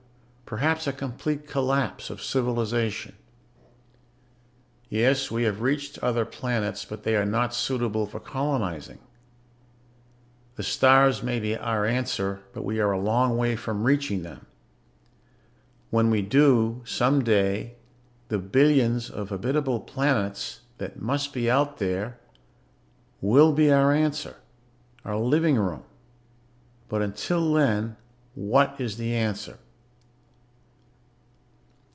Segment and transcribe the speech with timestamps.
[0.51, 3.15] Perhaps a complete collapse of civilization.
[4.89, 8.97] "Yes, we have reached other planets, but they are not suitable for colonizing.
[10.57, 14.45] The stars may be our answer, but we are a long way from reaching them.
[15.89, 17.75] When we do, someday,
[18.27, 22.19] the billions of habitable planets that must be out there
[23.21, 24.35] will be our answer...
[25.05, 25.83] our living room.
[26.89, 27.95] But until then,
[28.35, 29.57] what is the answer?